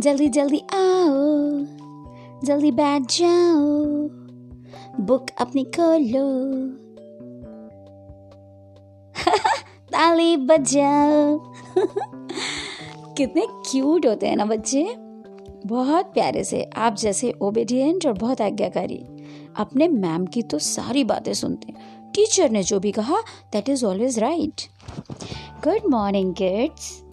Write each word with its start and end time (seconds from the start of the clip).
जल्दी 0.00 0.28
जल्दी 0.28 0.58
आओ, 0.58 1.08
जल्दी 2.44 2.70
बैठ 2.70 3.02
जाओ, 3.02 3.60
बुक 5.00 5.26
अपनी 5.40 5.64
खोलो। 5.64 6.54
ताली 9.92 10.36
बजाओ। 10.36 11.38
कितने 13.16 13.46
क्यूट 13.70 14.06
होते 14.06 14.26
हैं 14.26 14.36
ना 14.36 14.44
बच्चे। 14.44 14.94
बहुत 15.66 16.04
प्यारे 16.04 16.44
से, 16.44 16.70
आप 16.76 16.96
जैसे 16.96 17.34
ओबेडियंट 17.42 18.06
और 18.06 18.12
बहुत 18.12 18.40
आज्ञाकारी। 18.40 19.06
अपने 19.56 19.88
मैम 19.88 20.26
की 20.26 20.42
तो 20.42 20.58
सारी 20.58 21.04
बातें 21.04 21.34
सुनते 21.34 21.72
हैं। 21.72 22.00
टीचर 22.10 22.50
ने 22.50 22.62
जो 22.62 22.80
भी 22.80 22.92
कहा 22.92 23.16
that 23.52 23.68
is 23.68 23.86
always 23.86 24.18
right 24.18 24.60
good 25.64 25.90
morning 25.90 26.34
kids 26.34 27.09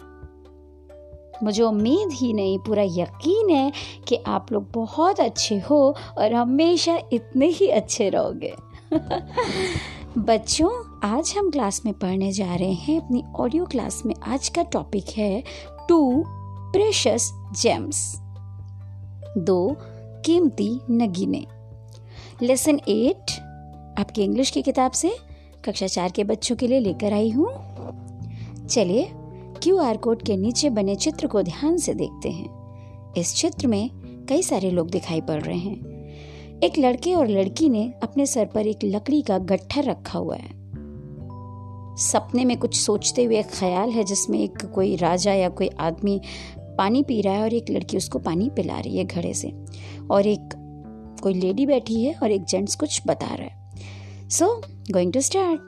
मुझे 1.42 1.62
उम्मीद 1.62 2.12
ही 2.12 2.32
नहीं, 2.32 2.58
पूरा 2.58 2.82
यकीन 2.82 3.50
है 3.50 3.72
कि 4.08 4.16
आप 4.26 4.52
लोग 4.52 4.70
बहुत 4.72 5.20
अच्छे 5.20 5.58
हो 5.58 5.96
और 6.18 6.34
हमेशा 6.34 6.98
इतने 7.12 7.46
ही 7.46 7.68
अच्छे 7.68 8.08
रहोगे। 8.08 8.54
बच्चों, 10.18 10.70
आज 11.08 11.34
हम 11.38 11.50
क्लास 11.50 11.82
में 11.84 11.94
पढ़ने 11.94 12.32
जा 12.32 12.54
रहे 12.54 12.72
हैं। 12.72 13.00
अपनी 13.00 13.24
ऑडियो 13.36 13.64
क्लास 13.64 14.02
में 14.06 14.14
आज 14.26 14.48
का 14.48 14.62
टॉपिक 14.62 15.04
है 15.16 15.44
टू 15.88 16.24
प्रेशस 16.72 17.30
जेम्स 17.62 18.20
दो 19.38 19.76
कीमती 20.24 20.80
नगीने। 20.90 21.46
लेसन 22.42 22.80
एट 22.88 23.30
आपकी 23.98 24.22
इंग्लिश 24.22 24.50
की 24.50 24.62
किताब 24.62 24.92
से 24.92 25.16
कक्षा 25.64 25.86
चार 25.86 26.10
के 26.10 26.24
बच्चों 26.24 26.56
के 26.56 26.66
लिए 26.66 26.80
लेकर 26.80 27.12
आई 27.12 27.30
हूँ। 27.30 27.48
चलिए 28.66 29.12
क्यू 29.62 29.78
आर 29.78 29.96
कोड 29.96 30.22
के 30.22 30.36
नीचे 30.36 30.70
बने 30.70 30.94
चित्र 30.96 31.26
को 31.26 31.42
ध्यान 31.42 31.76
से 31.76 31.94
देखते 31.94 32.30
हैं। 32.30 32.48
इस 33.16 33.34
चित्र 33.34 33.66
में 33.66 33.90
कई 34.28 34.42
सारे 34.42 34.70
लोग 34.70 34.90
दिखाई 34.90 35.20
पड़ 35.20 35.42
रहे 35.42 35.58
हैं। 35.58 35.98
एक 36.60 36.78
लड़के 36.78 37.14
और 37.14 37.28
लड़की 37.28 37.68
ने 37.68 37.94
अपने 38.02 38.26
सर 38.26 38.44
पर 38.44 38.66
एक 38.66 38.78
लकड़ी 38.84 39.22
का 39.22 39.38
गट्ठर 39.38 39.84
रखा 39.84 40.18
हुआ 40.18 40.36
है। 40.36 40.50
सपने 41.96 42.44
में 42.44 42.56
कुछ 42.56 42.80
सोचते 42.80 43.24
हुए 43.24 43.38
एक 43.38 43.46
ख्याल 43.46 43.90
है 43.90 44.04
जिसमें 44.04 44.38
एक 44.38 44.66
कोई 44.74 44.96
राजा 44.96 45.32
या 45.32 45.48
कोई 45.48 45.68
आदमी 45.68 46.20
पानी 46.58 47.02
पी 47.02 47.20
रहा 47.20 47.34
है 47.34 47.42
और 47.42 47.54
एक 47.54 47.70
लड़की 47.70 47.96
उसको 47.96 48.18
पानी 48.18 48.50
पिला 48.50 48.78
रही 48.78 48.98
है 48.98 49.04
घड़े 49.04 49.34
से। 49.34 49.52
और 50.10 50.26
एक 50.26 50.48
कोई 51.22 51.34
लेडी 51.34 51.66
बैठी 51.66 52.04
है 52.04 52.14
और 52.14 52.30
एक 52.30 52.44
जेंट्स 52.44 52.74
कुछ 52.74 53.02
बता 53.06 53.34
रहा 53.34 53.46
है। 53.46 53.70
सो 54.30 54.62
गोइंग 54.90 55.12
टू 55.12 55.20
स्टार्ट 55.20 55.60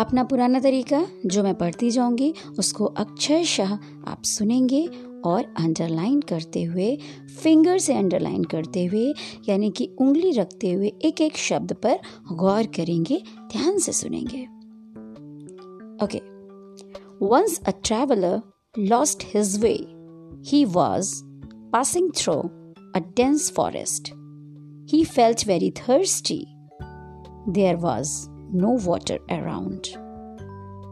अपना 0.00 0.24
पुराना 0.24 0.60
तरीका, 0.60 1.06
जो 1.26 1.42
मैं 1.42 1.54
पढ़ती 1.54 1.90
जाऊँगी, 1.90 2.34
उसको 2.58 2.84
अक्षरशः 2.84 3.72
आप 4.08 4.22
सुनेंगे 4.24 4.86
और 5.24 5.44
अंडरलाइन 5.58 6.20
करते 6.20 6.62
हुए 6.62 6.98
फिंगर 7.42 7.78
से 7.78 7.94
अंडरलाइन 7.94 8.44
करते 8.44 8.84
हुए, 8.84 9.14
यानी 9.48 9.70
कि 9.70 9.96
उंगली 10.00 10.30
रखते 10.30 10.72
हुए 10.72 10.92
एक 11.04 11.20
एक 11.20 11.36
शब्द 11.36 11.72
पर 11.72 11.98
गौर 12.32 12.66
करेंगे, 12.66 13.22
ध्यान 13.52 13.78
से 13.78 13.92
सुनेंगे। 13.92 14.42
Okay 16.04 16.18
once 17.26 17.60
a 17.66 17.70
traveller 17.84 18.40
lost 18.78 19.22
his 19.34 19.58
way 19.60 19.74
he 20.46 20.64
was 20.64 21.14
passing 21.72 22.10
through 22.16 22.34
a 22.96 22.98
dense 23.16 23.50
forest 23.50 24.12
he 24.92 25.04
felt 25.04 25.46
very 25.46 25.70
thirsty 25.70 26.44
there 27.48 27.76
was 27.76 28.29
no 28.52 28.70
water 28.70 29.18
around. 29.30 29.88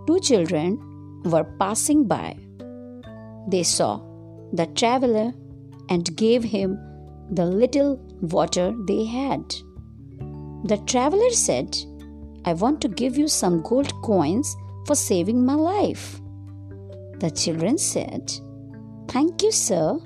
Two 0.07 0.21
children 0.21 0.79
were 1.25 1.45
passing 1.59 2.07
by. 2.07 2.37
They 3.49 3.63
saw 3.63 4.01
the 4.53 4.67
traveler 4.67 5.33
and 5.89 6.17
gave 6.17 6.43
him 6.45 6.79
the 7.31 7.45
little 7.45 7.97
water 8.21 8.75
they 8.87 9.05
had. 9.05 9.43
The 10.65 10.83
traveler 10.87 11.31
said, 11.31 11.77
I 12.45 12.53
want 12.55 12.81
to 12.83 12.89
give 12.89 13.19
you 13.19 13.29
some 13.29 13.63
gold 13.63 13.93
coins 14.03 14.57
for 14.87 14.95
saving 14.95 15.45
my 15.45 15.55
life. 15.55 16.21
The 17.19 17.31
children 17.31 17.79
said, 17.79 18.33
Thank 19.09 19.43
you, 19.43 19.53
sir. 19.53 19.99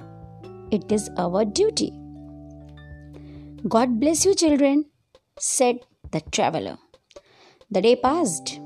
It 0.70 0.90
is 0.90 1.10
our 1.18 1.44
duty. 1.44 1.92
God 3.68 4.00
bless 4.00 4.24
you, 4.24 4.34
children, 4.34 4.86
said 5.38 5.80
the 6.10 6.20
traveler. 6.32 6.78
The 7.72 7.80
day 7.80 7.96
passed. 7.96 8.60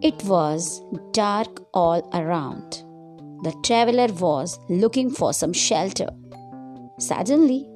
It 0.00 0.24
was 0.24 0.82
dark 1.12 1.60
all 1.74 2.08
around. 2.14 2.84
The 3.42 3.54
traveler 3.62 4.06
was 4.14 4.58
looking 4.70 5.10
for 5.10 5.34
some 5.34 5.52
shelter. 5.52 6.08
Suddenly, 6.98 7.68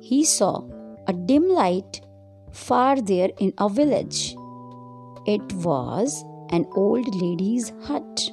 he 0.00 0.24
saw 0.24 0.66
a 1.06 1.12
dim 1.12 1.46
light 1.50 2.00
far 2.52 3.02
there 3.02 3.28
in 3.38 3.52
a 3.58 3.68
village. 3.68 4.34
It 5.26 5.52
was 5.52 6.24
an 6.48 6.66
old 6.74 7.14
lady's 7.20 7.70
hut. 7.82 8.30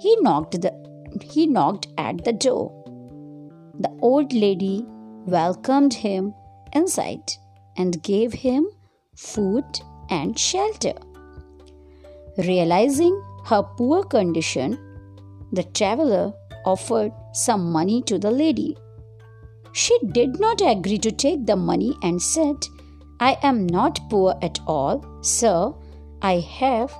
He 0.00 0.16
knocked 0.20 0.60
the 0.60 0.72
he 1.22 1.46
knocked 1.46 1.88
at 1.96 2.24
the 2.26 2.34
door. 2.34 2.70
The 3.80 3.96
old 4.02 4.34
lady 4.34 4.84
welcomed 5.24 5.94
him 5.94 6.34
inside 6.74 7.32
and 7.78 8.02
gave 8.02 8.34
him 8.34 8.66
food 9.14 9.64
and 10.10 10.38
shelter. 10.38 10.94
Realizing 12.38 13.20
her 13.46 13.62
poor 13.62 14.04
condition, 14.04 14.78
the 15.52 15.62
traveler 15.62 16.32
offered 16.64 17.12
some 17.32 17.72
money 17.72 18.02
to 18.02 18.18
the 18.18 18.30
lady. 18.30 18.76
She 19.72 19.98
did 20.12 20.40
not 20.40 20.60
agree 20.60 20.98
to 20.98 21.12
take 21.12 21.46
the 21.46 21.56
money 21.56 21.96
and 22.02 22.20
said, 22.20 22.56
I 23.20 23.38
am 23.42 23.66
not 23.66 24.00
poor 24.10 24.34
at 24.42 24.58
all, 24.66 25.04
sir. 25.22 25.72
I 26.22 26.40
have 26.40 26.94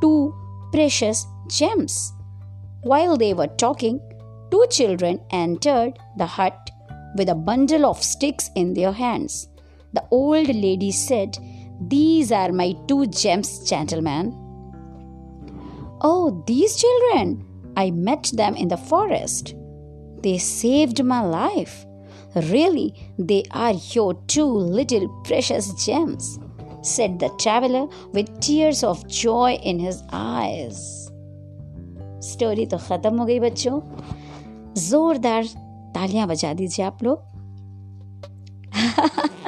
two 0.00 0.34
precious 0.72 1.26
gems. 1.48 2.12
While 2.82 3.16
they 3.16 3.34
were 3.34 3.48
talking, 3.58 4.00
two 4.50 4.66
children 4.70 5.20
entered 5.30 5.98
the 6.16 6.26
hut 6.26 6.70
with 7.16 7.28
a 7.28 7.34
bundle 7.34 7.86
of 7.86 8.02
sticks 8.02 8.50
in 8.56 8.74
their 8.74 8.92
hands. 8.92 9.48
The 9.92 10.04
old 10.10 10.48
lady 10.48 10.90
said, 10.90 11.36
these 11.81 12.31
are 12.31 12.51
my 12.51 12.75
two 12.87 13.05
gems, 13.07 13.67
gentlemen. 13.69 14.33
Oh, 16.01 16.43
these 16.47 16.75
children! 16.75 17.45
I 17.75 17.91
met 17.91 18.31
them 18.33 18.55
in 18.55 18.67
the 18.67 18.77
forest. 18.77 19.55
They 20.23 20.37
saved 20.37 21.03
my 21.03 21.21
life. 21.21 21.85
Really, 22.35 22.93
they 23.19 23.43
are 23.51 23.73
your 23.91 24.15
two 24.27 24.45
little 24.45 25.07
precious 25.23 25.73
gems, 25.85 26.39
said 26.81 27.19
the 27.19 27.29
traveler 27.39 27.87
with 28.13 28.39
tears 28.39 28.83
of 28.83 29.07
joy 29.07 29.53
in 29.63 29.79
his 29.79 30.01
eyes. 30.11 31.07
Story 32.27 32.65
तो 32.65 32.77
खत्म 32.77 33.17
हो 33.19 33.25
गई 33.25 33.39
बच्चों 33.39 33.79
जोरदार 34.89 35.43
तालियां 35.95 36.27
बजा 36.27 36.53
दीजिए 36.53 36.85
आप 36.85 37.03
लोग 37.03 37.17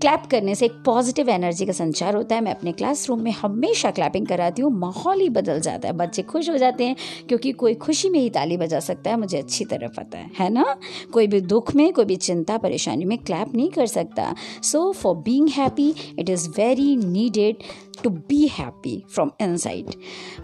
क्लैप 0.00 0.22
करने 0.30 0.54
से 0.54 0.64
एक 0.64 0.72
पॉजिटिव 0.84 1.28
एनर्जी 1.28 1.66
का 1.66 1.72
संचार 1.72 2.16
होता 2.16 2.34
है। 2.34 2.40
मैं 2.40 2.54
अपने 2.54 2.72
क्लासरूम 2.72 3.20
में 3.20 3.30
हमेशा 3.32 3.90
क्लैपिंग 3.90 4.26
कराती 4.26 4.62
हूँ। 4.62 4.70
माहौल 4.72 5.20
ही 5.20 5.28
बदल 5.28 5.60
जाता 5.60 5.88
है। 5.88 5.94
बच्चे 5.94 6.22
खुश 6.22 6.50
हो 6.50 6.56
जाते 6.56 6.84
हैं 6.84 6.96
क्योंकि 7.28 7.52
कोई 7.52 7.74
खुशी 7.74 8.08
में 8.08 8.20
ही 8.20 8.30
ताली 8.30 8.56
बजा 8.56 8.80
सकता 8.80 9.10
है। 9.10 9.16
मुझे 9.16 9.38
अच्छी 9.38 9.64
तरह 9.64 9.88
पता 9.88 10.18
है। 10.18 10.30
है 10.38 10.50
ना? 10.50 10.76
कोई 11.12 11.26
भी 11.26 11.40
दुख 11.40 11.74
में, 11.74 11.92
कोई 11.92 12.04
भी 12.04 12.16
चिंता, 12.16 12.58
परेशानी 12.58 13.04
में 13.04 13.18
क्लैप 13.18 13.54
नहीं 13.54 13.70
कर 13.70 13.86
सकता। 13.86 14.34
So 14.62 14.92
for 14.92 15.16
being 15.16 15.48
happy 15.48 15.94
it 16.18 16.30
is 16.30 16.48
very 16.48 16.96
needed 16.96 17.56
to 18.04 18.10
be 18.10 18.46
happy 18.46 19.02
from 19.10 19.30
inside 19.40 19.86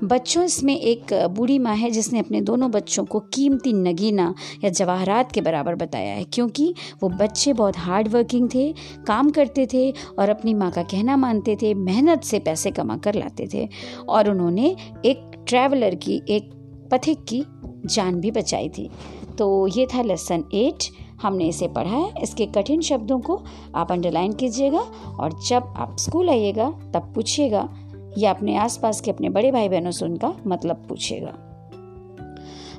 बच्चों, 0.04 0.44
इसमें 0.44 0.80
एक 0.80 1.28
बूढ़ी 1.30 1.58
माँ 1.58 1.76
है 1.76 1.90
जिसने 1.90 2.18
अपने 2.18 2.40
दोनों 2.40 2.70
बच्चों 2.70 3.04
को 3.04 3.20
कीमती 3.20 3.72
नगीना 3.72 4.34
या 4.64 4.70
जवाहरात 4.70 5.32
के 5.32 5.40
बराबर 5.40 5.74
बताया 5.74 6.14
है। 6.14 6.24
क्योंकि 6.24 6.74
वो 7.02 7.08
बच्चे 7.08 7.52
बहुत 7.52 7.78
हार्ड 7.78 8.08
वर्किंग 8.08 8.48
थे, 8.54 8.74
काम 9.06 9.30
करते 9.44 9.66
थे 9.72 9.90
और 10.18 10.28
अपनी 10.28 10.54
माँ 10.54 10.70
का 10.70 10.82
कहना 10.82 11.16
मानते 11.16 11.56
थे, 11.56 11.74
मेहनत 11.74 12.24
से 12.24 12.38
पैसे 12.38 12.70
कमा 12.70 12.96
कर 12.96 13.14
लाते 13.14 13.48
थे 13.54 13.68
और 14.08 14.30
उन्होंने 14.30 14.76
एक 15.04 15.30
ट्रैवलर 15.48 15.94
की, 15.94 16.22
एक 16.28 16.50
पथिक 16.92 17.24
की 17.24 17.44
जान 17.86 18.20
भी 18.20 18.30
बचाई 18.30 18.68
थी। 18.68 18.90
तो 19.38 19.66
ये 19.66 19.86
था 19.86 20.02
लेसन 20.02 20.44
एट 20.54 20.84
हमने 21.22 21.44
इसे 21.44 21.68
पढ़ा 21.68 21.90
है। 21.90 22.22
इसके 22.22 22.46
कठिन 22.46 22.80
शब्दों 22.80 23.18
को 23.20 23.42
आप 23.74 23.92
अंडरलाइन 23.92 24.32
कीजिएगा 24.32 24.80
और 25.20 25.38
जब 25.48 25.74
आप 25.76 25.96
स्कूल 25.98 26.30
आइएगा, 26.30 26.70
तब 26.94 27.12
पूछिएगा 27.14 27.68
या 28.18 28.30
अपने 28.30 28.56
आसपास 28.56 29.00
के 29.00 29.10
अपने 29.10 29.28
बड़े 29.28 29.52
भाई 29.52 29.68
बहनों 29.68 29.90
से 29.90 30.04
उनका 30.04 30.34
मतलब 30.46 30.76
पूछिएगा। 30.88 31.53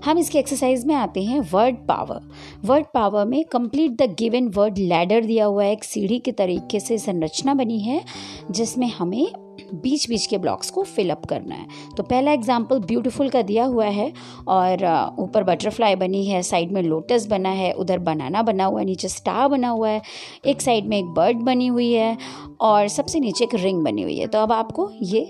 हम 0.06 0.18
इसके 0.18 0.40
एक्सरसाइज 0.40 0.86
में 0.86 0.94
आते 0.96 1.24
हैं 1.24 1.40
वर्ड 1.52 1.76
पावर 1.88 2.22
वर्ड 2.66 2.86
पावर 2.94 3.26
में 3.26 3.44
complete 3.52 3.92
the 3.92 4.10
given 4.20 4.48
word 4.56 4.78
ladder 4.78 5.26
दिया 5.26 5.46
हुआ 5.46 5.64
है, 5.64 5.72
एक 5.72 5.84
सीढ़ी 5.84 6.20
के 6.20 6.32
तरीके 6.34 6.80
से 6.80 6.98
संरचना 6.98 7.54
बनी 7.54 7.80
है, 7.80 8.04
जिसमें 8.52 8.88
हमें 8.90 9.28
बीच 9.74 10.08
बीच 10.10 10.26
के 10.28 10.38
ब्लॉक्स 10.38 10.70
को 10.72 10.84
फिल 10.84 11.10
अप 11.10 11.26
करना 11.26 11.56
है। 11.56 11.68
तो 11.98 12.04
पहला 12.04 12.32
एग्ज़ाम्पल 12.32 12.80
ब्यूटीफुल 12.82 13.30
का 13.30 13.42
दिया 13.42 13.66
हुआ 13.66 13.86
है 13.88 14.12
और 14.48 14.84
ऊपर 15.20 15.44
बटरफ्लाई 15.44 15.96
बनी 15.96 16.26
है 16.26 16.42
साइड 16.44 16.72
में 16.72 16.82
लोटस 16.84 17.26
बना 17.28 17.50
है, 17.52 17.72
उधर 17.74 18.00
बनाना 18.00 18.42
बना 18.42 18.66
हुआ 18.66 18.80
है, 18.80 18.86
नीचे 18.86 19.08
स्टार 19.08 19.48
बना 19.48 19.70
हुआ 19.70 19.90
है, 19.90 20.02
एक 20.46 20.62
साइड 20.62 20.86
में 20.86 20.98
एक 20.98 21.06
बर्ड 21.16 21.42
बनी 21.44 21.68
हुई 21.68 21.92
है 21.92 22.18
और 22.62 22.88
सबसे 22.90 23.20
नीचे 23.20 23.44
एक 23.44 23.56
रिंग 23.56 23.84
बनी 23.84 24.02
हुई 24.02 24.18
है। 24.18 24.28
तो 24.28 24.40
अब 24.40 24.52
आपको 24.52 24.90
ये 25.04 25.26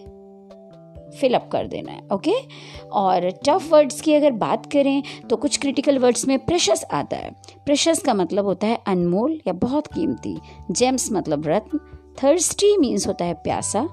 फिलअप 1.19 1.49
कर 1.51 1.67
देना 1.67 1.91
है 1.91 2.01
ओके 2.13 2.33
और 2.93 3.29
टफ 3.45 3.71
वर्ड्स 3.71 3.99
की 4.01 4.13
अगर 4.13 4.31
बात 4.37 4.71
करें 4.71 5.01
तो 5.29 5.37
कुछ 5.37 5.57
क्रिटिकल 5.57 5.99
वर्ड्स 5.99 6.27
में 6.27 6.37
प्रेशस 6.45 6.85
आता 6.91 7.17
है। 7.17 7.31
प्रेशस 7.65 7.99
का 7.99 8.13
मतलब 8.13 8.45
होता 8.45 8.67
है 8.67 8.79
अनमोल 8.87 9.39
या 9.47 9.53
बहुत 9.53 9.87
कीमती। 9.87 10.37
जेम्स 10.71 11.11
मतलब 11.11 11.47
रत्न। 11.47 11.79
थर्स्टी 12.23 12.75
मीन्स 12.77 13.07
होता 13.07 13.25
है 13.25 13.33
प्यासा। 13.33 13.87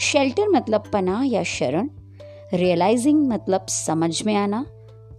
शेल्टर 0.00 0.48
मतलब 0.48 0.90
पनाह 0.92 1.22
या 1.22 1.42
शरण। 1.42 1.88
रियलाइजिंग 2.54 3.26
मतलब 3.28 3.66
समझ 3.68 4.22
में 4.22 4.34
आना। 4.36 4.64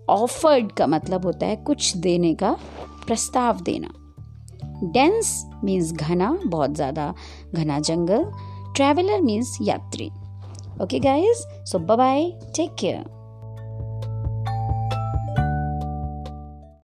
ऑफर्ड 0.09 0.71
का 0.71 0.88
मतलब 0.88 1.25
होता 1.25 1.45
है 1.45 1.56
कुछ 1.56 1.95
देने 1.97 2.33
का 2.33 2.56
प्रस्ताव 3.07 3.61
देना। 3.61 3.94
डेंस 4.83 5.45
मीन्स 5.63 5.91
घना, 5.91 6.38
बहुत 6.45 6.73
ज़्यादा। 6.75 7.13
घना 7.53 7.79
जंगल। 7.79 8.25
ट्रैवलर 8.75 9.21
मीन्स 9.21 9.57
यात्री। 9.61 10.09
Okay, 10.79 10.99
guys, 10.99 11.45
so 11.63 11.77
bye 11.79 11.95
bye. 11.95 12.31
Take 12.53 12.75
care. 12.77 13.03